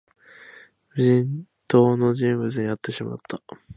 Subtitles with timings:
[0.95, 3.39] 無人島の住民に会ってしまった